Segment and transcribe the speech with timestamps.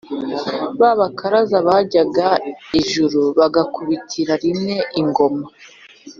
[0.79, 2.27] ba bakaraza bajyaga
[2.79, 5.43] ejuru, bagakubitira rimwe ingoma.